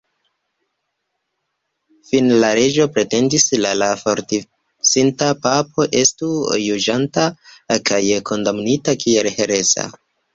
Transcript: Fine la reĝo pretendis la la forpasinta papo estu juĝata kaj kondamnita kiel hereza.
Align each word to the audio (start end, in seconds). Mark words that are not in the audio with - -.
Fine 2.11 2.37
la 2.43 2.47
reĝo 2.59 2.87
pretendis 2.95 3.45
la 3.65 3.73
la 3.81 3.89
forpasinta 4.03 5.27
papo 5.43 5.87
estu 6.01 6.31
juĝata 6.63 7.27
kaj 7.91 8.01
kondamnita 8.31 8.97
kiel 9.05 9.31
hereza. 9.37 9.87